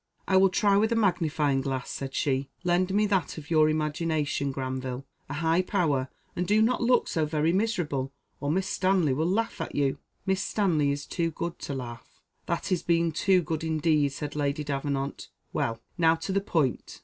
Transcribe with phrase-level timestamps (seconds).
[0.27, 4.51] "I will try with a magnifying glass," said she; "lend me that of your imagination,
[4.51, 9.29] Granville a high power, and do not look so very miserable, or Miss Stanley will
[9.29, 13.63] laugh at you." "Miss Stanley is too good to laugh." "That is being too good
[13.63, 15.29] indeed," said Lady Davenant.
[15.53, 16.99] "Well, now to the point."